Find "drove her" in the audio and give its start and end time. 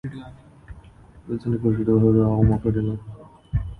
1.85-2.23